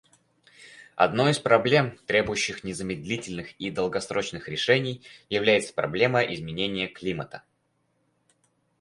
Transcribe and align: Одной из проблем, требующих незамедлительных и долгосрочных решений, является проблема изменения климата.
Одной 0.95 1.29
из 1.29 1.37
проблем, 1.37 1.95
требующих 2.07 2.63
незамедлительных 2.63 3.51
и 3.61 3.69
долгосрочных 3.69 4.49
решений, 4.49 5.03
является 5.29 5.75
проблема 5.75 6.21
изменения 6.23 6.87
климата. 6.87 7.43